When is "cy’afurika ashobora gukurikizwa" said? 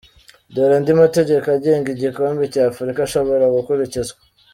2.53-4.17